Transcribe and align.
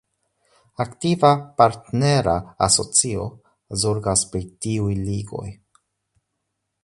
Aktiva 0.85 1.29
partnera 1.61 2.33
asocio 2.69 3.27
zorgas 3.83 4.27
pri 4.33 4.43
tiuj 4.67 4.99
ligoj. 5.11 5.47